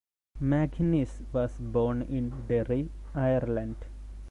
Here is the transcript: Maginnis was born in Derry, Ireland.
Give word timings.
Maginnis 0.41 1.21
was 1.31 1.59
born 1.59 2.01
in 2.01 2.31
Derry, 2.47 2.89
Ireland. 3.13 3.85